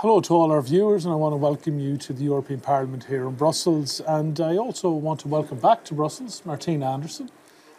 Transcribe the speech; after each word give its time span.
Hello 0.00 0.20
to 0.20 0.34
all 0.34 0.52
our 0.52 0.60
viewers, 0.60 1.06
and 1.06 1.12
I 1.14 1.16
want 1.16 1.32
to 1.32 1.38
welcome 1.38 1.80
you 1.80 1.96
to 1.96 2.12
the 2.12 2.24
European 2.24 2.60
Parliament 2.60 3.04
here 3.04 3.26
in 3.26 3.34
Brussels. 3.34 4.02
And 4.06 4.38
I 4.38 4.58
also 4.58 4.90
want 4.90 5.20
to 5.20 5.28
welcome 5.28 5.58
back 5.58 5.84
to 5.84 5.94
Brussels 5.94 6.42
Martina 6.44 6.92
Anderson, 6.92 7.30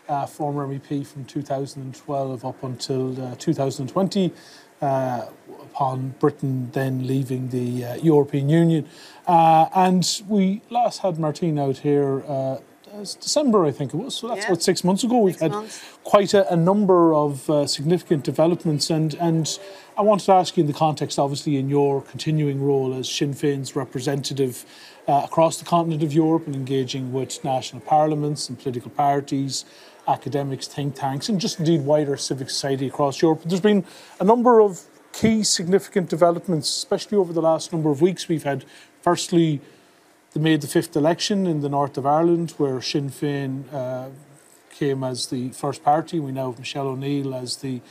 uh, 0.10 0.26
former 0.26 0.68
MEP 0.68 1.06
from 1.06 1.26
2012 1.26 2.44
up 2.44 2.64
until 2.64 3.24
uh, 3.24 3.36
2020, 3.36 4.34
uh, 4.82 5.26
upon 5.62 6.16
Britain 6.20 6.72
then 6.72 7.06
leaving 7.06 7.50
the 7.50 7.86
uh, 7.86 7.96
European 7.98 8.50
Union. 8.50 8.90
Uh, 9.28 9.68
and 9.76 10.24
we 10.28 10.64
last 10.72 11.02
had 11.02 11.20
Martina 11.20 11.70
out 11.70 11.78
here 11.78 12.24
uh, 12.98 13.06
December, 13.22 13.66
I 13.66 13.72
think 13.72 13.94
it 13.94 13.98
was. 13.98 14.16
So 14.16 14.28
that's 14.28 14.42
yeah. 14.42 14.48
about 14.48 14.64
six 14.64 14.84
months 14.84 15.04
ago. 15.04 15.20
We've 15.20 15.40
had 15.40 15.52
months. 15.52 15.84
quite 16.04 16.34
a, 16.34 16.52
a, 16.52 16.56
number 16.56 17.14
of 17.14 17.50
uh, 17.50 17.68
significant 17.68 18.24
developments, 18.24 18.90
and 18.90 19.14
and 19.16 19.60
I 19.98 20.02
wanted 20.02 20.26
to 20.26 20.34
ask 20.34 20.58
you 20.58 20.62
in 20.62 20.68
the 20.68 20.74
context, 20.74 21.20
obviously, 21.20 21.58
in 21.58 21.70
your 21.70 22.02
continuing 22.02 22.64
role 22.64 22.94
as 22.94 23.10
Sinn 23.10 23.34
Féin's 23.34 23.76
representative 23.76 24.66
uh, 25.08 25.22
across 25.26 25.58
the 25.58 25.66
continent 25.66 26.04
of 26.04 26.14
Europe 26.14 26.48
and 26.48 26.56
engaging 26.56 27.14
with 27.14 27.44
national 27.44 27.82
parliaments 27.82 28.50
and 28.50 28.60
political 28.60 28.92
parties. 28.92 29.66
Academics, 30.08 30.68
think 30.68 30.96
tanks, 30.96 31.28
and 31.28 31.38
just 31.38 31.60
indeed 31.60 31.82
wider 31.82 32.16
civic 32.16 32.50
society 32.50 32.88
across 32.88 33.22
Europe. 33.22 33.42
There's 33.44 33.60
been 33.60 33.84
a 34.22 34.24
number 34.24 34.62
of 34.62 34.82
key 35.12 35.44
significant 35.44 36.10
developments, 36.10 36.70
especially 36.70 37.18
over 37.18 37.34
the 37.34 37.42
last 37.42 37.74
number 37.74 37.90
of 37.90 38.02
weeks. 38.02 38.30
We've 38.30 38.44
had, 38.44 38.64
firstly, 39.02 39.60
the 40.38 40.44
May 40.44 40.56
the 40.56 40.68
5th 40.68 40.96
election 40.96 41.48
in 41.48 41.62
the 41.62 41.70
north 41.70 41.98
of 41.98 42.06
Ireland, 42.06 42.52
where 42.58 42.80
Sinn 42.80 43.10
Féin 43.10 43.64
uh, 43.74 44.10
came 44.70 45.04
as 45.04 45.26
the 45.28 45.50
first 45.50 45.84
party. 45.84 46.20
We 46.20 46.32
now 46.32 46.52
have 46.52 46.60
Michelle 46.60 46.90
O'Neill 46.90 47.34
as 47.34 47.58
the 47.58 47.82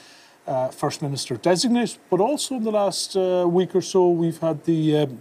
uh, 0.47 0.69
First 0.69 1.03
Minister 1.03 1.37
designate. 1.39 1.99
But 2.09 2.21
also 2.21 2.55
in 2.55 2.63
the 2.63 2.71
last 2.71 3.17
uh, 3.17 3.47
week 3.49 3.75
or 3.75 3.83
so, 3.83 4.11
we've 4.11 4.39
had 4.39 4.65
the 4.65 4.97
um, 4.97 5.21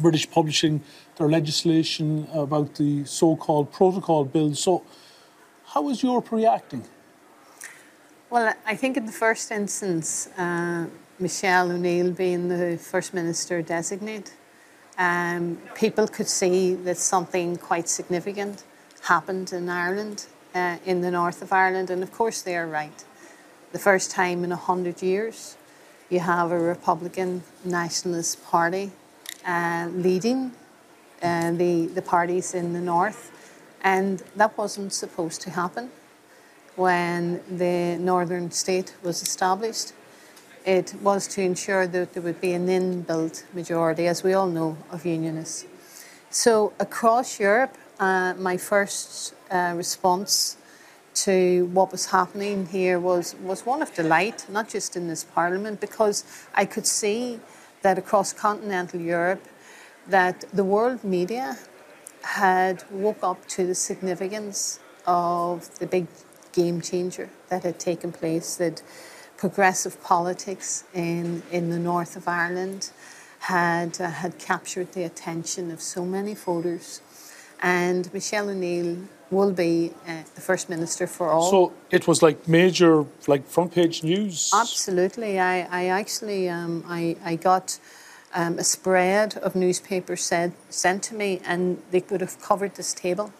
British 0.00 0.30
publishing 0.30 0.80
their 1.16 1.28
legislation 1.28 2.26
about 2.32 2.76
the 2.76 3.04
so 3.04 3.36
called 3.36 3.70
protocol 3.70 4.24
bill. 4.24 4.54
So, 4.54 4.84
how 5.66 5.90
is 5.90 6.02
Europe 6.02 6.32
reacting? 6.32 6.84
Well, 8.30 8.54
I 8.64 8.74
think 8.74 8.96
in 8.96 9.04
the 9.04 9.12
first 9.12 9.50
instance, 9.50 10.28
uh, 10.38 10.86
Michelle 11.18 11.72
O'Neill 11.72 12.12
being 12.12 12.48
the 12.48 12.78
First 12.78 13.12
Minister 13.12 13.60
designate, 13.60 14.32
um, 14.98 15.58
people 15.74 16.06
could 16.06 16.28
see 16.28 16.74
that 16.74 16.96
something 16.96 17.56
quite 17.56 17.88
significant 17.88 18.64
happened 19.02 19.52
in 19.52 19.68
Ireland, 19.68 20.26
uh, 20.54 20.76
in 20.86 21.00
the 21.00 21.10
north 21.10 21.42
of 21.42 21.52
Ireland, 21.52 21.90
and 21.90 22.02
of 22.02 22.12
course 22.12 22.42
they 22.42 22.56
are 22.56 22.66
right. 22.66 23.04
The 23.72 23.78
first 23.78 24.10
time 24.10 24.44
in 24.44 24.52
a 24.52 24.56
hundred 24.56 25.02
years, 25.02 25.56
you 26.08 26.20
have 26.20 26.52
a 26.52 26.58
Republican 26.58 27.42
Nationalist 27.64 28.44
Party 28.44 28.92
uh, 29.46 29.88
leading 29.92 30.52
uh, 31.22 31.50
the 31.52 31.86
the 31.86 32.02
parties 32.02 32.54
in 32.54 32.72
the 32.72 32.80
north, 32.80 33.30
and 33.82 34.22
that 34.36 34.56
wasn't 34.56 34.92
supposed 34.92 35.40
to 35.42 35.50
happen 35.50 35.90
when 36.76 37.40
the 37.48 37.96
northern 37.98 38.50
state 38.50 38.94
was 39.02 39.22
established 39.22 39.92
it 40.64 40.94
was 41.02 41.26
to 41.28 41.42
ensure 41.42 41.86
that 41.86 42.14
there 42.14 42.22
would 42.22 42.40
be 42.40 42.52
an 42.52 42.68
inbuilt 42.68 43.44
majority, 43.52 44.06
as 44.06 44.22
we 44.22 44.32
all 44.32 44.48
know, 44.48 44.76
of 44.90 45.04
unionists. 45.04 45.66
So 46.30 46.72
across 46.80 47.38
Europe, 47.38 47.76
uh, 48.00 48.34
my 48.38 48.56
first 48.56 49.34
uh, 49.50 49.74
response 49.76 50.56
to 51.14 51.66
what 51.66 51.92
was 51.92 52.06
happening 52.06 52.66
here 52.66 52.98
was, 52.98 53.36
was 53.36 53.64
one 53.64 53.82
of 53.82 53.94
delight, 53.94 54.46
not 54.48 54.68
just 54.68 54.96
in 54.96 55.06
this 55.06 55.22
parliament, 55.22 55.80
because 55.80 56.24
I 56.54 56.64
could 56.64 56.86
see 56.86 57.40
that 57.82 57.98
across 57.98 58.32
continental 58.32 59.00
Europe, 59.00 59.46
that 60.08 60.44
the 60.52 60.64
world 60.64 61.04
media 61.04 61.56
had 62.22 62.82
woke 62.90 63.22
up 63.22 63.46
to 63.48 63.66
the 63.66 63.74
significance 63.74 64.80
of 65.06 65.78
the 65.78 65.86
big 65.86 66.06
game 66.52 66.80
changer 66.80 67.28
that 67.48 67.62
had 67.62 67.78
taken 67.78 68.10
place, 68.10 68.56
that 68.56 68.82
progressive 69.44 70.02
politics 70.02 70.84
in, 70.94 71.42
in 71.50 71.68
the 71.68 71.78
north 71.78 72.16
of 72.16 72.26
Ireland 72.26 72.90
had, 73.40 74.00
uh, 74.00 74.08
had 74.08 74.38
captured 74.38 74.92
the 74.94 75.04
attention 75.04 75.70
of 75.70 75.82
so 75.82 76.02
many 76.06 76.32
voters. 76.32 77.02
And 77.60 78.10
Michelle 78.14 78.48
O'Neill 78.48 78.96
will 79.30 79.52
be 79.52 79.92
uh, 80.08 80.22
the 80.34 80.40
First 80.40 80.70
Minister 80.70 81.06
for 81.06 81.28
all. 81.28 81.50
So 81.50 81.72
it 81.90 82.08
was 82.08 82.22
like 82.22 82.48
major, 82.48 83.04
like 83.26 83.46
front 83.46 83.74
page 83.74 84.02
news? 84.02 84.50
Absolutely. 84.54 85.38
I, 85.38 85.68
I 85.70 85.82
actually 85.88 86.48
um, 86.48 86.82
I, 86.88 87.14
I 87.22 87.36
got 87.36 87.78
um, 88.34 88.58
a 88.58 88.64
spread 88.64 89.36
of 89.46 89.54
newspapers 89.54 90.22
said, 90.22 90.54
sent 90.70 91.02
to 91.02 91.14
me, 91.14 91.42
and 91.44 91.82
they 91.90 92.02
would 92.08 92.22
have 92.22 92.40
covered 92.40 92.76
this 92.76 92.94
table. 92.94 93.30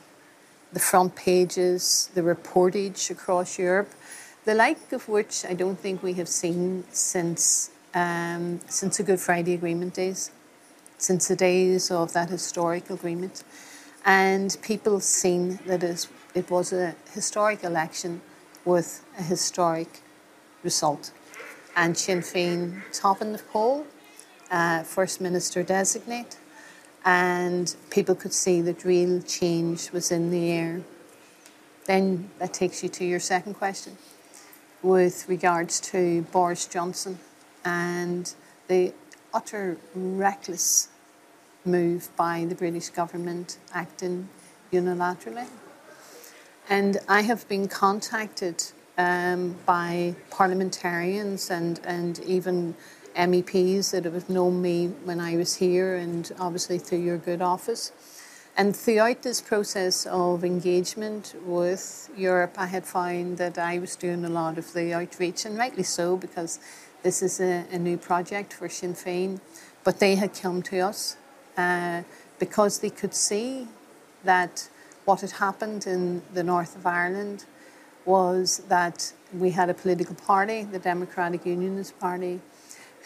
The 0.70 0.80
front 0.80 1.16
pages, 1.16 2.10
the 2.12 2.20
reportage 2.20 3.10
across 3.10 3.58
Europe 3.58 3.90
the 4.44 4.54
like 4.54 4.92
of 4.92 5.08
which 5.08 5.44
I 5.44 5.54
don't 5.54 5.78
think 5.78 6.02
we 6.02 6.14
have 6.14 6.28
seen 6.28 6.84
since 6.90 7.70
um, 7.94 8.60
since 8.68 8.96
the 8.96 9.04
Good 9.04 9.20
Friday 9.20 9.54
Agreement 9.54 9.94
days, 9.94 10.30
since 10.98 11.28
the 11.28 11.36
days 11.36 11.90
of 11.90 12.12
that 12.12 12.28
historic 12.28 12.90
agreement, 12.90 13.44
and 14.04 14.56
people 14.62 15.00
seen 15.00 15.60
that 15.66 15.82
it 16.34 16.50
was 16.50 16.72
a 16.72 16.94
historic 17.12 17.62
election 17.62 18.20
with 18.64 19.04
a 19.18 19.22
historic 19.22 20.02
result, 20.62 21.12
and 21.76 21.96
Sinn 21.96 22.20
Féin 22.20 22.82
top 22.92 23.22
in 23.22 23.32
the 23.32 23.38
poll, 23.38 23.86
uh, 24.50 24.82
First 24.82 25.20
Minister 25.20 25.62
designate, 25.62 26.36
and 27.04 27.74
people 27.90 28.16
could 28.16 28.34
see 28.34 28.60
that 28.62 28.84
real 28.84 29.22
change 29.22 29.92
was 29.92 30.10
in 30.10 30.30
the 30.30 30.50
air. 30.50 30.82
Then 31.86 32.30
that 32.40 32.52
takes 32.52 32.82
you 32.82 32.88
to 32.88 33.04
your 33.04 33.20
second 33.20 33.54
question 33.54 33.96
with 34.84 35.26
regards 35.30 35.80
to 35.80 36.22
Boris 36.30 36.66
Johnson 36.66 37.18
and 37.64 38.34
the 38.68 38.92
utter 39.32 39.78
reckless 39.94 40.88
move 41.64 42.10
by 42.16 42.44
the 42.44 42.54
British 42.54 42.90
government 42.90 43.56
acting 43.72 44.28
unilaterally. 44.70 45.46
And 46.68 46.98
I 47.08 47.22
have 47.22 47.48
been 47.48 47.66
contacted 47.66 48.62
um, 48.98 49.56
by 49.64 50.14
parliamentarians 50.30 51.50
and, 51.50 51.80
and 51.84 52.20
even 52.20 52.74
MEPs 53.16 53.90
that 53.92 54.04
have 54.04 54.28
known 54.28 54.60
me 54.60 54.88
when 55.04 55.18
I 55.18 55.36
was 55.36 55.56
here 55.56 55.96
and 55.96 56.30
obviously 56.38 56.78
through 56.78 56.98
your 56.98 57.16
good 57.16 57.40
office 57.40 57.92
and 58.56 58.76
throughout 58.76 59.22
this 59.22 59.40
process 59.40 60.06
of 60.06 60.44
engagement 60.44 61.34
with 61.44 62.08
Europe, 62.16 62.54
I 62.56 62.66
had 62.66 62.86
found 62.86 63.38
that 63.38 63.58
I 63.58 63.80
was 63.80 63.96
doing 63.96 64.24
a 64.24 64.28
lot 64.28 64.58
of 64.58 64.72
the 64.72 64.94
outreach, 64.94 65.44
and 65.44 65.58
rightly 65.58 65.82
so, 65.82 66.16
because 66.16 66.60
this 67.02 67.20
is 67.20 67.40
a, 67.40 67.64
a 67.72 67.78
new 67.78 67.96
project 67.96 68.52
for 68.52 68.68
Sinn 68.68 68.94
Féin. 68.94 69.40
But 69.82 69.98
they 69.98 70.14
had 70.14 70.40
come 70.40 70.62
to 70.62 70.78
us 70.78 71.16
uh, 71.56 72.02
because 72.38 72.78
they 72.78 72.90
could 72.90 73.12
see 73.12 73.66
that 74.22 74.68
what 75.04 75.22
had 75.22 75.32
happened 75.32 75.88
in 75.88 76.22
the 76.32 76.44
north 76.44 76.76
of 76.76 76.86
Ireland 76.86 77.46
was 78.04 78.58
that 78.68 79.12
we 79.36 79.50
had 79.50 79.68
a 79.68 79.74
political 79.74 80.14
party, 80.14 80.62
the 80.62 80.78
Democratic 80.78 81.44
Unionist 81.44 81.98
Party, 81.98 82.40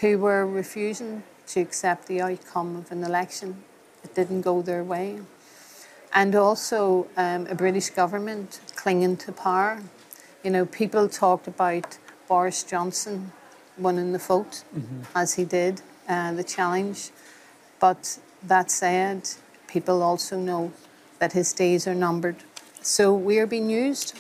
who 0.00 0.18
were 0.18 0.46
refusing 0.46 1.22
to 1.46 1.60
accept 1.60 2.06
the 2.06 2.20
outcome 2.20 2.76
of 2.76 2.92
an 2.92 3.02
election. 3.02 3.64
It 4.04 4.14
didn't 4.14 4.42
go 4.42 4.60
their 4.60 4.84
way 4.84 5.20
and 6.14 6.34
also 6.34 7.06
um, 7.16 7.46
a 7.46 7.54
British 7.54 7.90
government 7.90 8.60
clinging 8.74 9.16
to 9.18 9.32
power. 9.32 9.80
You 10.42 10.50
know, 10.50 10.66
people 10.66 11.08
talked 11.08 11.46
about 11.46 11.98
Boris 12.28 12.62
Johnson 12.62 13.32
winning 13.76 14.12
the 14.12 14.18
vote, 14.18 14.64
mm-hmm. 14.76 15.02
as 15.14 15.34
he 15.34 15.44
did, 15.44 15.82
uh, 16.08 16.32
the 16.32 16.44
challenge. 16.44 17.10
But 17.80 18.18
that 18.42 18.70
said, 18.70 19.28
people 19.66 20.02
also 20.02 20.38
know 20.38 20.72
that 21.18 21.32
his 21.32 21.52
days 21.52 21.86
are 21.86 21.94
numbered. 21.94 22.36
So 22.80 23.12
we 23.12 23.38
are 23.38 23.46
being 23.46 23.70
used. 23.70 24.18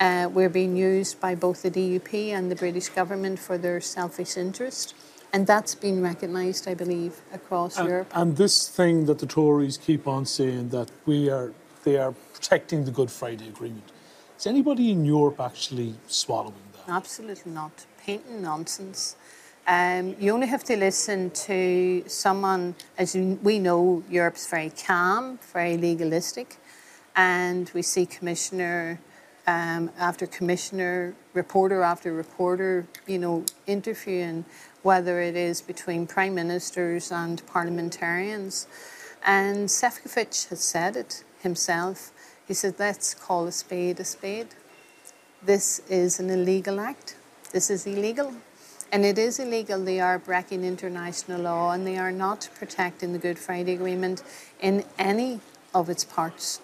Uh, 0.00 0.28
we're 0.32 0.48
being 0.48 0.76
used 0.76 1.20
by 1.20 1.34
both 1.34 1.62
the 1.62 1.70
DUP 1.70 2.30
and 2.30 2.50
the 2.50 2.56
British 2.56 2.88
government 2.88 3.38
for 3.38 3.56
their 3.56 3.80
selfish 3.80 4.36
interest. 4.36 4.94
And 5.32 5.46
that's 5.46 5.74
been 5.74 6.02
recognised, 6.02 6.68
I 6.68 6.74
believe, 6.74 7.20
across 7.32 7.78
and, 7.78 7.88
Europe. 7.88 8.12
And 8.14 8.36
this 8.36 8.68
thing 8.68 9.06
that 9.06 9.18
the 9.18 9.26
Tories 9.26 9.78
keep 9.78 10.06
on 10.06 10.26
saying 10.26 10.68
that 10.70 10.90
we 11.06 11.30
are 11.30 11.52
they 11.84 11.96
are 11.96 12.12
protecting 12.34 12.84
the 12.84 12.90
Good 12.90 13.10
Friday 13.10 13.48
Agreement. 13.48 13.90
Is 14.38 14.46
anybody 14.46 14.90
in 14.90 15.04
Europe 15.04 15.40
actually 15.40 15.94
swallowing 16.06 16.54
that? 16.72 16.92
Absolutely 16.92 17.52
not. 17.52 17.86
Painting 17.98 18.42
nonsense. 18.42 19.16
Um, 19.66 20.16
you 20.18 20.32
only 20.32 20.48
have 20.48 20.64
to 20.64 20.76
listen 20.76 21.30
to 21.30 22.04
someone, 22.08 22.74
as 22.98 23.14
we 23.14 23.58
know, 23.58 24.02
Europe's 24.10 24.48
very 24.48 24.70
calm, 24.70 25.38
very 25.52 25.76
legalistic, 25.76 26.56
and 27.14 27.70
we 27.72 27.82
see 27.82 28.04
Commissioner 28.04 28.98
um, 29.46 29.90
after 29.98 30.26
commissioner, 30.26 31.14
reporter 31.34 31.82
after 31.82 32.12
reporter, 32.12 32.86
you 33.06 33.18
know, 33.18 33.44
interviewing 33.66 34.44
whether 34.82 35.20
it 35.20 35.36
is 35.36 35.60
between 35.60 36.06
prime 36.06 36.34
ministers 36.34 37.10
and 37.10 37.44
parliamentarians. 37.46 38.66
And 39.24 39.68
Sefcovic 39.68 40.48
has 40.48 40.60
said 40.60 40.96
it 40.96 41.24
himself. 41.42 42.12
He 42.46 42.54
said, 42.54 42.74
let's 42.78 43.14
call 43.14 43.46
a 43.46 43.52
spade 43.52 44.00
a 44.00 44.04
spade. 44.04 44.48
This 45.44 45.80
is 45.88 46.20
an 46.20 46.30
illegal 46.30 46.80
act. 46.80 47.16
This 47.52 47.70
is 47.70 47.86
illegal. 47.86 48.34
And 48.92 49.04
it 49.04 49.18
is 49.18 49.38
illegal. 49.38 49.82
They 49.82 50.00
are 50.00 50.18
breaking 50.18 50.64
international 50.64 51.42
law 51.42 51.72
and 51.72 51.86
they 51.86 51.96
are 51.96 52.12
not 52.12 52.48
protecting 52.54 53.12
the 53.12 53.18
Good 53.18 53.38
Friday 53.38 53.72
Agreement 53.72 54.22
in 54.60 54.84
any 54.98 55.40
of 55.74 55.88
its 55.88 56.04
parts. 56.04 56.60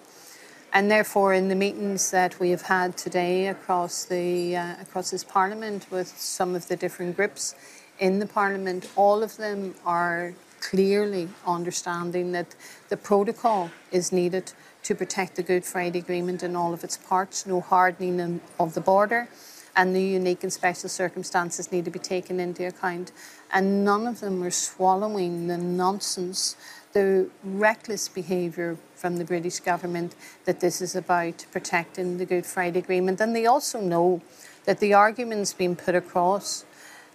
And 0.71 0.91
therefore, 0.91 1.33
in 1.33 1.47
the 1.47 1.55
meetings 1.55 2.11
that 2.11 2.39
we 2.39 2.51
have 2.51 2.61
had 2.61 2.95
today 2.95 3.47
across 3.47 4.05
the 4.05 4.55
uh, 4.55 4.75
across 4.79 5.09
this 5.09 5.23
Parliament 5.23 5.87
with 5.89 6.07
some 6.07 6.53
of 6.53 6.67
the 6.67 6.75
different 6.75 7.15
groups 7.15 7.55
in 7.97 8.19
the 8.19 8.27
Parliament, 8.27 8.87
all 8.95 9.23
of 9.23 9.35
them 9.37 9.73
are 9.83 10.33
clearly 10.61 11.29
understanding 11.47 12.33
that 12.33 12.55
the 12.89 12.97
protocol 12.97 13.71
is 13.91 14.11
needed 14.11 14.53
to 14.83 14.93
protect 14.93 15.35
the 15.35 15.43
Good 15.43 15.65
Friday 15.65 15.99
Agreement 15.99 16.43
in 16.43 16.55
all 16.55 16.73
of 16.73 16.83
its 16.83 16.97
parts, 16.97 17.45
no 17.45 17.61
hardening 17.61 18.39
of 18.59 18.73
the 18.75 18.81
border, 18.81 19.27
and 19.75 19.95
the 19.95 20.01
unique 20.01 20.43
and 20.43 20.53
special 20.53 20.89
circumstances 20.89 21.71
need 21.71 21.85
to 21.85 21.91
be 21.91 21.99
taken 21.99 22.39
into 22.39 22.67
account. 22.67 23.11
And 23.51 23.83
none 23.83 24.05
of 24.05 24.19
them 24.19 24.43
are 24.43 24.51
swallowing 24.51 25.47
the 25.47 25.57
nonsense, 25.57 26.55
the 26.93 27.29
reckless 27.43 28.09
behaviour 28.09 28.77
from 28.95 29.17
the 29.17 29.25
British 29.25 29.59
government 29.59 30.15
that 30.45 30.59
this 30.59 30.81
is 30.81 30.95
about 30.95 31.45
protecting 31.51 32.17
the 32.17 32.25
Good 32.25 32.45
Friday 32.45 32.79
Agreement. 32.79 33.21
And 33.21 33.35
they 33.35 33.45
also 33.45 33.79
know 33.79 34.21
that 34.65 34.79
the 34.79 34.93
arguments 34.93 35.53
being 35.53 35.75
put 35.75 35.95
across 35.95 36.65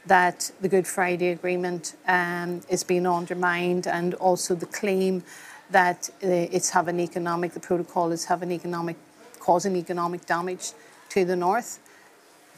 that 0.07 0.51
the 0.61 0.69
Good 0.69 0.87
Friday 0.87 1.29
Agreement 1.29 1.97
um, 2.07 2.61
is 2.69 2.85
being 2.85 3.07
undermined, 3.07 3.87
and 3.87 4.15
also 4.15 4.55
the 4.55 4.67
claim 4.67 5.23
that 5.71 6.11
uh, 6.23 6.29
it's 6.29 6.71
having 6.71 7.01
economic, 7.01 7.53
the 7.53 7.61
protocol 7.61 8.13
is 8.13 8.27
having 8.27 8.51
economic, 8.53 8.97
causing 9.41 9.77
economic 9.77 10.27
damage 10.27 10.73
to 11.09 11.25
the 11.25 11.37
north. 11.37 11.79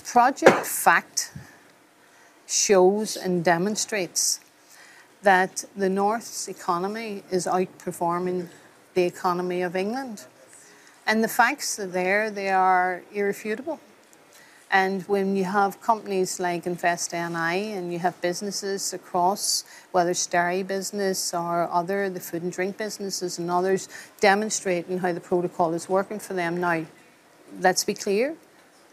Project 0.04 0.66
Fact 0.66 1.32
shows 2.46 3.16
and 3.16 3.44
demonstrates 3.44 4.40
that 5.26 5.64
the 5.76 5.88
north's 5.88 6.46
economy 6.46 7.20
is 7.32 7.46
outperforming 7.46 8.46
the 8.94 9.02
economy 9.02 9.60
of 9.60 9.74
England. 9.74 10.24
And 11.04 11.22
the 11.22 11.28
facts 11.28 11.80
are 11.80 11.86
there, 11.88 12.30
they 12.30 12.50
are 12.50 13.02
irrefutable. 13.12 13.80
And 14.70 15.02
when 15.08 15.34
you 15.34 15.42
have 15.42 15.80
companies 15.80 16.38
like 16.38 16.64
Invest 16.64 17.12
NI 17.12 17.72
and 17.72 17.92
you 17.92 17.98
have 17.98 18.20
businesses 18.20 18.92
across, 18.92 19.64
whether 19.90 20.10
it's 20.10 20.28
dairy 20.28 20.62
business 20.62 21.34
or 21.34 21.68
other, 21.72 22.08
the 22.08 22.20
food 22.20 22.44
and 22.44 22.52
drink 22.52 22.76
businesses 22.76 23.40
and 23.40 23.50
others, 23.50 23.88
demonstrating 24.20 24.98
how 24.98 25.12
the 25.12 25.20
protocol 25.20 25.74
is 25.74 25.88
working 25.88 26.20
for 26.20 26.34
them. 26.34 26.60
Now, 26.60 26.84
let's 27.60 27.82
be 27.82 27.94
clear, 27.94 28.36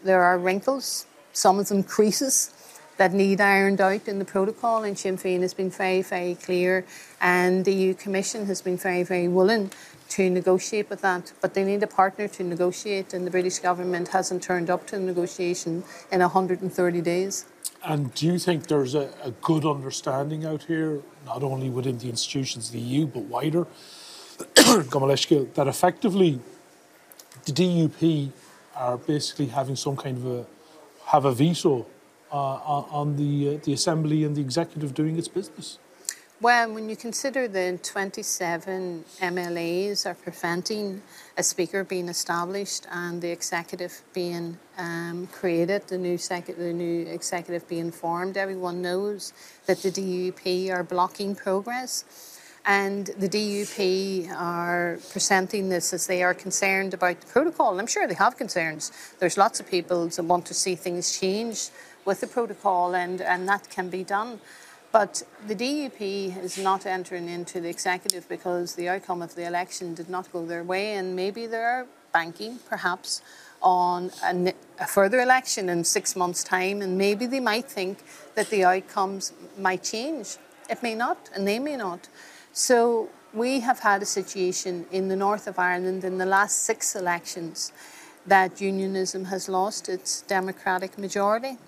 there 0.02 0.24
are 0.24 0.36
wrinkles, 0.36 1.06
some 1.32 1.60
of 1.60 1.68
them 1.68 1.84
creases 1.84 2.50
that 2.96 3.12
need 3.12 3.40
ironed 3.40 3.80
out 3.80 4.06
in 4.06 4.18
the 4.18 4.24
protocol, 4.24 4.84
and 4.84 4.98
Sinn 4.98 5.16
Féin 5.16 5.40
has 5.40 5.54
been 5.54 5.70
very, 5.70 6.02
very 6.02 6.34
clear, 6.34 6.84
and 7.20 7.64
the 7.64 7.72
EU 7.72 7.94
Commission 7.94 8.46
has 8.46 8.62
been 8.62 8.76
very, 8.76 9.02
very 9.02 9.28
willing 9.28 9.70
to 10.10 10.30
negotiate 10.30 10.88
with 10.90 11.00
that, 11.00 11.32
but 11.40 11.54
they 11.54 11.64
need 11.64 11.82
a 11.82 11.86
partner 11.86 12.28
to 12.28 12.44
negotiate, 12.44 13.12
and 13.12 13.26
the 13.26 13.30
British 13.30 13.58
government 13.58 14.08
hasn't 14.08 14.42
turned 14.42 14.70
up 14.70 14.86
to 14.86 14.96
the 14.96 15.02
negotiation 15.02 15.82
in 16.12 16.20
130 16.20 17.00
days. 17.00 17.46
And 17.84 18.14
do 18.14 18.26
you 18.26 18.38
think 18.38 18.68
there's 18.68 18.94
a, 18.94 19.12
a 19.22 19.30
good 19.42 19.66
understanding 19.66 20.46
out 20.46 20.62
here, 20.62 21.02
not 21.26 21.42
only 21.42 21.68
within 21.68 21.98
the 21.98 22.08
institutions 22.08 22.68
of 22.68 22.72
the 22.72 22.80
EU, 22.80 23.06
but 23.06 23.24
wider, 23.24 23.66
that 24.56 25.64
effectively 25.68 26.40
the 27.44 27.52
DUP 27.52 28.30
are 28.74 28.96
basically 28.96 29.46
having 29.46 29.76
some 29.76 29.96
kind 29.96 30.16
of 30.16 30.26
a 30.26 30.46
have 31.06 31.24
a 31.26 31.32
veto 31.32 31.86
on 32.34 33.16
the 33.16 33.56
uh, 33.56 33.58
the 33.64 33.72
assembly 33.72 34.24
and 34.24 34.36
the 34.36 34.40
executive 34.40 34.94
doing 34.94 35.16
its 35.18 35.28
business? 35.28 35.78
Well, 36.40 36.74
when 36.74 36.90
you 36.90 36.96
consider 36.96 37.46
the 37.46 37.78
27 37.82 39.04
MLAs 39.22 40.04
are 40.04 40.14
preventing 40.14 41.00
a 41.38 41.42
speaker 41.42 41.84
being 41.84 42.08
established 42.08 42.86
and 42.90 43.22
the 43.22 43.30
executive 43.30 44.02
being 44.12 44.58
um, 44.76 45.28
created, 45.28 45.86
the 45.86 45.96
new, 45.96 46.18
sec- 46.18 46.56
the 46.56 46.72
new 46.72 47.06
executive 47.06 47.66
being 47.68 47.92
formed, 47.92 48.36
everyone 48.36 48.82
knows 48.82 49.32
that 49.66 49.78
the 49.78 49.90
DUP 49.90 50.70
are 50.70 50.82
blocking 50.82 51.36
progress. 51.36 52.04
And 52.66 53.06
the 53.06 53.28
DUP 53.28 54.30
are 54.36 54.98
presenting 55.12 55.68
this 55.68 55.92
as 55.92 56.06
they 56.06 56.22
are 56.22 56.34
concerned 56.34 56.94
about 56.94 57.20
the 57.20 57.26
protocol. 57.26 57.78
I'm 57.78 57.86
sure 57.86 58.06
they 58.06 58.14
have 58.14 58.36
concerns. 58.36 58.90
There's 59.18 59.38
lots 59.38 59.60
of 59.60 59.70
people 59.70 60.08
that 60.08 60.22
want 60.22 60.46
to 60.46 60.54
see 60.54 60.74
things 60.74 61.18
change 61.18 61.70
with 62.04 62.20
the 62.20 62.26
protocol, 62.26 62.94
and, 62.94 63.20
and 63.20 63.48
that 63.48 63.70
can 63.70 63.88
be 63.90 64.04
done. 64.04 64.40
But 64.92 65.24
the 65.46 65.56
DUP 65.56 66.40
is 66.42 66.56
not 66.56 66.86
entering 66.86 67.28
into 67.28 67.60
the 67.60 67.68
executive 67.68 68.28
because 68.28 68.76
the 68.76 68.88
outcome 68.88 69.22
of 69.22 69.34
the 69.34 69.44
election 69.44 69.94
did 69.94 70.08
not 70.08 70.32
go 70.32 70.46
their 70.46 70.62
way, 70.62 70.94
and 70.94 71.16
maybe 71.16 71.46
they're 71.46 71.86
banking, 72.12 72.60
perhaps, 72.68 73.20
on 73.60 74.12
a, 74.22 74.54
a, 74.78 74.86
further 74.86 75.20
election 75.20 75.68
in 75.68 75.82
six 75.82 76.14
months' 76.14 76.44
time, 76.44 76.80
and 76.80 76.96
maybe 76.96 77.26
they 77.26 77.40
might 77.40 77.64
think 77.64 77.98
that 78.36 78.50
the 78.50 78.62
outcomes 78.62 79.32
might 79.58 79.82
change. 79.82 80.36
It 80.70 80.82
may 80.82 80.94
not, 80.94 81.30
and 81.34 81.48
they 81.48 81.58
may 81.58 81.76
not. 81.76 82.08
So 82.52 83.08
we 83.32 83.60
have 83.60 83.80
had 83.80 84.00
a 84.00 84.06
situation 84.06 84.86
in 84.92 85.08
the 85.08 85.16
north 85.16 85.48
of 85.48 85.58
Ireland 85.58 86.04
in 86.04 86.18
the 86.18 86.26
last 86.26 86.62
six 86.62 86.94
elections 86.94 87.72
that 88.26 88.60
unionism 88.60 89.24
has 89.24 89.48
lost 89.48 89.88
its 89.88 90.22
democratic 90.22 90.96
majority. 90.96 91.58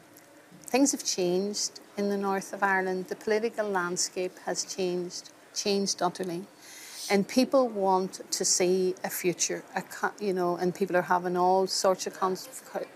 Things 0.76 0.92
have 0.92 1.04
changed 1.04 1.80
in 1.96 2.10
the 2.10 2.18
north 2.18 2.52
of 2.52 2.62
Ireland. 2.62 3.06
The 3.08 3.16
political 3.16 3.66
landscape 3.66 4.38
has 4.44 4.62
changed, 4.62 5.30
changed 5.54 6.02
utterly. 6.02 6.44
And 7.10 7.26
people 7.26 7.66
want 7.66 8.20
to 8.30 8.44
see 8.44 8.94
a 9.02 9.08
future, 9.08 9.64
a, 9.74 9.82
you 10.20 10.34
know, 10.34 10.56
and 10.58 10.74
people 10.74 10.94
are 10.94 11.08
having 11.16 11.34
all 11.34 11.66
sorts 11.66 12.06
of 12.06 12.12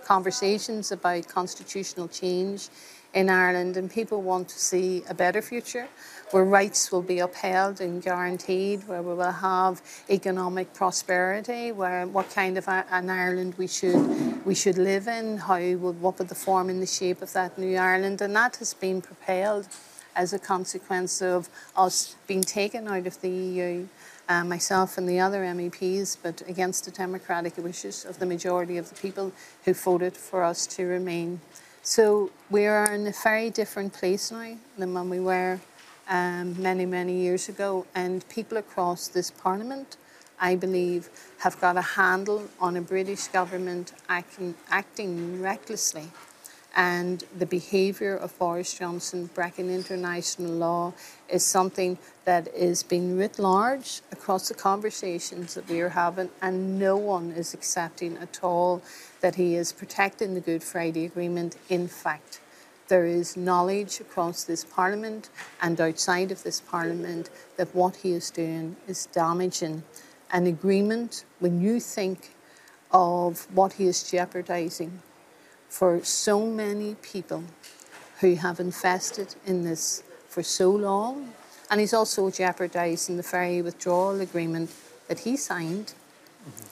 conversations 0.05 0.93
about 0.93 1.27
constitutional 1.29 2.09
change 2.09 2.69
in 3.15 3.29
Ireland, 3.29 3.77
and 3.77 3.91
people 3.91 4.23
want 4.23 4.49
to 4.51 4.59
see 4.59 5.03
a 5.09 5.15
better 5.15 5.43
future 5.43 5.89
where 6.31 6.45
rights 6.45 6.93
will 6.93 7.03
be 7.03 7.19
upheld 7.19 7.81
and 7.81 8.03
guaranteed, 8.03 8.87
where 8.87 9.03
we 9.03 9.15
will 9.15 9.33
have 9.33 9.83
economic 10.09 10.73
prosperity, 10.73 11.73
where 11.73 12.07
what 12.07 12.31
kind 12.31 12.57
of 12.57 12.69
an 12.69 13.11
Ireland 13.11 13.55
we 13.59 13.67
should 13.67 14.45
we 14.47 14.55
should 14.55 14.79
live 14.79 15.09
in, 15.09 15.39
how 15.39 15.59
would 15.59 16.01
what 16.01 16.19
would 16.19 16.29
the 16.29 16.35
form 16.35 16.71
and 16.71 16.81
the 16.81 16.87
shape 16.87 17.21
of 17.23 17.33
that 17.33 17.59
new 17.59 17.77
Ireland, 17.77 18.21
and 18.21 18.35
that 18.37 18.57
has 18.57 18.75
been 18.75 19.03
propelled 19.03 19.67
as 20.15 20.33
a 20.33 20.39
consequence 20.39 21.23
of 21.23 21.49
us 21.77 22.17
being 22.27 22.43
taken 22.43 22.87
out 22.89 23.07
of 23.07 23.21
the 23.21 23.31
EU. 23.31 23.89
Uh, 24.29 24.45
myself 24.45 24.97
and 24.97 25.09
the 25.09 25.19
other 25.19 25.43
MEPs, 25.43 26.17
but 26.23 26.41
against 26.47 26.85
the 26.85 26.93
democratic 26.93 27.57
wishes 27.57 28.05
of 28.05 28.21
the 28.21 28.27
majority 28.27 28.77
of 28.77 28.89
the 28.89 28.95
people 28.95 29.33
who 29.65 29.75
voted 29.75 30.17
for 30.17 30.45
us 30.45 30.69
to 30.69 30.85
remain. 30.87 31.41
So 31.83 32.31
we 32.51 32.67
are 32.67 32.93
in 32.93 33.07
a 33.07 33.13
very 33.13 33.49
different 33.49 33.95
place 33.95 34.31
now 34.31 34.57
than 34.77 34.93
when 34.93 35.09
we 35.09 35.19
were 35.19 35.59
um, 36.09 36.61
many, 36.61 36.85
many 36.85 37.15
years 37.15 37.49
ago. 37.49 37.87
And 37.95 38.29
people 38.29 38.59
across 38.59 39.09
this 39.09 39.31
parliament, 39.31 39.97
I 40.39 40.57
believe, 40.57 41.09
have 41.39 41.59
got 41.59 41.79
a 41.79 41.83
handle 41.83 42.49
on 42.61 42.77
a 42.77 42.83
British 42.83 43.29
government 43.29 43.93
acting, 44.11 44.55
acting 44.69 45.41
recklessly. 45.41 46.09
And 46.77 47.25
the 47.37 47.47
behaviour 47.47 48.15
of 48.15 48.39
Boris 48.39 48.79
Johnson 48.79 49.29
breaking 49.35 49.71
international 49.71 50.53
law 50.53 50.93
is 51.29 51.45
something 51.45 51.99
that 52.25 52.47
is 52.55 52.85
being 52.85 53.17
writ 53.19 53.39
large 53.39 54.03
across 54.13 54.49
the 54.49 54.55
conversations 54.55 55.55
that 55.55 55.69
we 55.69 55.81
are 55.81 55.89
having, 55.89 56.31
and 56.41 56.79
no 56.79 56.97
one 56.97 57.33
is 57.33 57.55
accepting 57.55 58.17
at 58.19 58.39
all 58.43 58.83
that 59.21 59.35
he 59.35 59.57
is 59.57 59.73
protecting 59.73 60.35
the 60.35 60.41
Good 60.41 60.63
Friday 60.63 61.05
Agreement. 61.05 61.57
In 61.69 61.89
fact, 61.89 62.41
there 62.87 63.05
is 63.07 63.37
knowledge 63.37 64.01
across 64.01 64.45
this 64.45 64.65
Parliament 64.65 65.31
and 65.61 65.81
outside 65.81 66.31
of 66.31 66.43
this 66.43 66.61
Parliament 66.61 67.31
that 67.57 67.75
what 67.75 67.97
he 67.97 68.13
is 68.13 68.31
doing 68.31 68.77
is 68.87 69.07
damaging 69.07 69.83
an 70.33 70.47
agreement 70.47 71.25
when 71.41 71.61
you 71.61 71.81
think 71.81 72.35
of 72.93 73.47
what 73.55 73.75
he 73.75 73.87
is 73.87 74.09
jeopardising 74.09 75.03
for 75.81 76.05
so 76.05 76.47
many 76.47 76.95
people 76.97 77.43
who 78.21 78.35
have 78.35 78.61
invested 78.61 79.35
in 79.47 79.65
this 79.65 80.03
for 80.29 80.43
so 80.43 80.71
long. 80.71 81.33
And 81.71 81.81
he's 81.81 81.95
also 81.95 82.31
jeopardising 82.31 83.17
the 83.17 83.23
very 83.23 83.63
withdrawal 83.63 84.21
agreement 84.21 84.71
that 85.09 85.21
he 85.21 85.37
signed. 85.37 85.95
Mm-hmm 86.47 86.71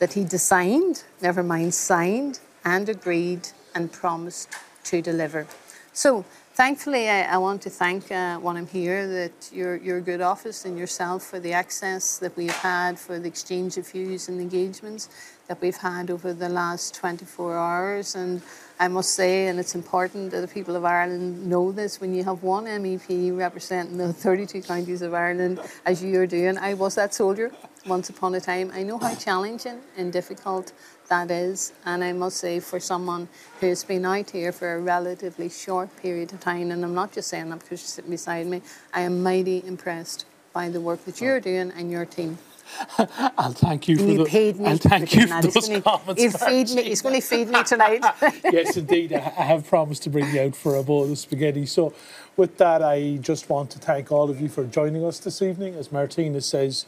that 0.00 0.14
he 0.14 0.24
designed, 0.24 1.04
never 1.22 1.42
mind 1.42 1.72
signed, 1.72 2.40
and 2.64 2.88
agreed 2.88 3.48
and 3.74 3.92
promised 3.92 4.48
to 4.84 5.00
deliver. 5.00 5.46
So, 5.92 6.24
thankfully, 6.54 7.08
I, 7.08 7.34
I 7.34 7.36
want 7.36 7.62
to 7.62 7.70
thank 7.70 8.10
uh, 8.10 8.38
when 8.38 8.56
I'm 8.56 8.66
here 8.66 9.06
that 9.06 9.50
your, 9.52 9.76
your 9.76 10.00
good 10.00 10.22
office 10.22 10.64
and 10.64 10.78
yourself 10.78 11.22
for 11.22 11.38
the 11.38 11.52
access 11.52 12.18
that 12.18 12.34
we've 12.36 12.50
had, 12.50 12.98
for 12.98 13.18
the 13.18 13.28
exchange 13.28 13.76
of 13.76 13.88
views 13.88 14.28
and 14.28 14.40
engagements 14.40 15.10
that 15.50 15.60
we've 15.60 15.76
had 15.76 16.12
over 16.12 16.32
the 16.32 16.48
last 16.48 16.94
24 16.94 17.58
hours. 17.58 18.14
And 18.14 18.40
I 18.78 18.86
must 18.86 19.16
say, 19.16 19.48
and 19.48 19.58
it's 19.58 19.74
important 19.74 20.30
that 20.30 20.42
the 20.42 20.46
people 20.46 20.76
of 20.76 20.84
Ireland 20.84 21.44
know 21.44 21.72
this, 21.72 22.00
when 22.00 22.14
you 22.14 22.22
have 22.22 22.44
one 22.44 22.66
MEP 22.66 23.36
representing 23.36 23.96
the 23.96 24.12
32 24.12 24.62
counties 24.62 25.02
of 25.02 25.12
Ireland, 25.12 25.58
as 25.84 26.04
you 26.04 26.20
are 26.20 26.26
doing, 26.26 26.56
I 26.56 26.74
was 26.74 26.94
that 26.94 27.14
soldier 27.14 27.50
once 27.84 28.10
upon 28.10 28.32
a 28.36 28.40
time. 28.40 28.70
I 28.72 28.84
know 28.84 28.96
how 28.96 29.12
challenging 29.16 29.80
and 29.96 30.12
difficult 30.12 30.70
that 31.08 31.32
is. 31.32 31.72
And 31.84 32.04
I 32.04 32.12
must 32.12 32.36
say, 32.36 32.60
for 32.60 32.78
someone 32.78 33.26
who's 33.58 33.82
been 33.82 34.04
out 34.04 34.30
here 34.30 34.52
for 34.52 34.76
a 34.76 34.78
relatively 34.78 35.48
short 35.48 35.88
period 35.96 36.32
of 36.32 36.38
time, 36.38 36.70
and 36.70 36.84
I'm 36.84 36.94
not 36.94 37.10
just 37.10 37.26
saying 37.26 37.50
that 37.50 37.58
because 37.58 37.80
you're 37.80 37.88
sitting 37.88 38.12
beside 38.12 38.46
me, 38.46 38.62
I 38.94 39.00
am 39.00 39.20
mighty 39.20 39.64
impressed 39.66 40.26
by 40.52 40.68
the 40.68 40.80
work 40.80 41.04
that 41.06 41.20
you're 41.20 41.40
doing 41.40 41.72
and 41.72 41.90
your 41.90 42.06
team. 42.06 42.38
I'll 43.38 43.52
thank 43.52 43.88
you 43.88 43.96
for 43.96 44.04
you 44.04 44.18
the, 44.18 44.24
paid 44.24 44.58
me. 44.58 44.66
I'll 44.66 44.76
thank 44.76 45.14
you 45.14 45.26
for 45.26 45.42
those 45.42 45.68
gonna- 45.68 45.82
comments. 45.82 46.22
He'll 46.22 46.32
feed 46.32 46.70
me. 46.70 46.84
He's 46.84 47.02
going 47.02 47.20
to 47.20 47.26
feed 47.26 47.48
me 47.48 47.62
tonight. 47.64 48.04
yes, 48.44 48.76
indeed. 48.76 49.12
I 49.12 49.32
I 49.40 49.44
have 49.44 49.66
promised 49.66 50.02
to 50.04 50.10
bring 50.10 50.32
you 50.34 50.40
out 50.42 50.56
for 50.56 50.76
a 50.76 50.82
bowl 50.82 51.10
of 51.10 51.18
spaghetti. 51.18 51.66
So, 51.66 51.94
with 52.36 52.58
that, 52.58 52.82
I 52.82 53.18
just 53.20 53.48
want 53.48 53.70
to 53.70 53.78
thank 53.78 54.12
all 54.12 54.30
of 54.30 54.40
you 54.40 54.48
for 54.48 54.64
joining 54.64 55.04
us 55.04 55.18
this 55.18 55.42
evening. 55.42 55.74
As 55.74 55.90
Martina 55.90 56.40
says, 56.40 56.86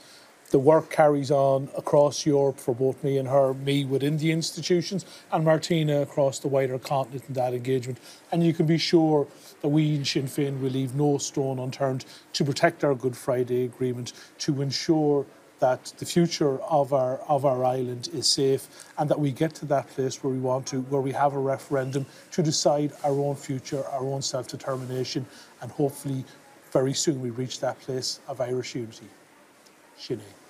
the 0.51 0.59
work 0.59 0.91
carries 0.91 1.31
on 1.31 1.71
across 1.77 2.27
Europe 2.27 2.59
for 2.59 2.75
both 2.75 3.03
me 3.03 3.17
and 3.17 3.27
her, 3.29 3.55
me 3.55 3.87
within 3.87 4.19
the 4.19 4.31
institutions, 4.31 5.07
and 5.33 5.45
Martina 5.47 6.03
across 6.03 6.39
the 6.39 6.49
wider 6.49 6.79
continent 6.79 7.25
in 7.27 7.35
that 7.35 7.55
engagement. 7.55 7.99
And 8.31 8.45
you 8.45 8.53
can 8.53 8.67
be 8.67 8.77
sure 8.79 9.27
that 9.63 9.69
we 9.69 9.97
in 9.97 10.05
Sinn 10.05 10.27
Féin 10.27 10.61
will 10.61 10.71
leave 10.71 10.95
no 10.95 11.17
stone 11.17 11.59
unturned 11.59 12.05
to 12.35 12.45
protect 12.45 12.85
our 12.85 12.95
Good 12.95 13.17
Friday 13.17 13.65
Agreement, 13.65 14.13
to 14.41 14.61
ensure 14.61 15.25
that 15.63 15.93
the 15.99 16.05
future 16.05 16.61
of 16.63 16.93
our 16.93 17.19
of 17.29 17.45
our 17.47 17.65
island 17.65 18.09
is 18.13 18.27
safe 18.27 18.65
and 18.99 19.09
that 19.09 19.19
we 19.19 19.31
get 19.31 19.55
to 19.55 19.65
that 19.65 19.87
place 19.95 20.23
where 20.23 20.33
we 20.33 20.41
want 20.41 20.67
to 20.67 20.81
where 20.93 21.01
we 21.01 21.13
have 21.13 21.35
a 21.35 21.39
referendum 21.39 22.05
to 22.33 22.43
decide 22.43 22.93
our 23.05 23.17
own 23.27 23.37
future 23.37 23.85
our 23.97 24.05
own 24.15 24.21
self-determination 24.21 25.25
and 25.61 25.71
hopefully 25.71 26.25
very 26.73 26.93
soon 26.93 27.23
we 27.23 27.31
reach 27.31 27.61
that 27.61 27.79
place 27.81 28.19
of 28.27 28.41
Irish 28.41 28.75
unity 28.75 29.09
Sinead. 29.97 30.42